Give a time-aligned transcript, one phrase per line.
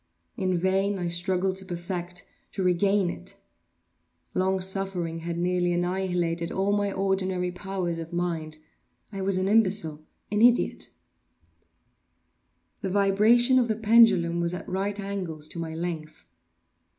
[0.35, 3.35] In vain I struggled to perfect—to regain it.
[4.33, 8.57] Long suffering had nearly annihilated all my ordinary powers of mind.
[9.11, 10.89] I was an imbecile—an idiot.
[12.81, 16.25] The vibration of the pendulum was at right angles to my length.